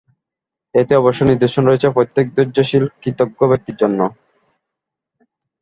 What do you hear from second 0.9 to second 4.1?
অবশ্যই নিদর্শন রয়েছে প্রত্যেক ধৈর্যশীল কৃতজ্ঞ ব্যক্তির জন্য।